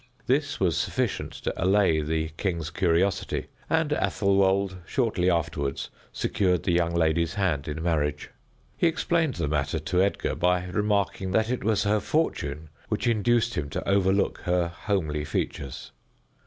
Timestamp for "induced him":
13.05-13.69